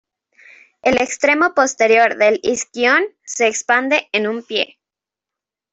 El 0.81 0.99
extremo 0.99 1.53
posterior 1.53 2.15
del 2.17 2.39
isquion 2.41 3.05
se 3.23 3.45
expande 3.45 4.09
en 4.11 4.25
un 4.25 4.41
"pie". 4.41 4.79